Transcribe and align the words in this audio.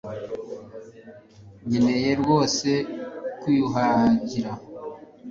Nkeneye 1.67 2.11
rwose 2.21 2.69
kwiyuhagira 3.39 4.51